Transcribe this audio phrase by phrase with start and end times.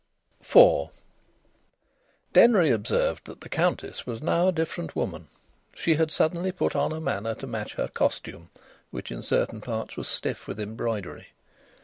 [0.41, 0.87] IV
[2.33, 5.27] Denry observed that the Countess was now a different woman.
[5.75, 8.49] She had suddenly put on a manner to match her costume,
[8.89, 11.27] which in certain parts was stiff with embroidery.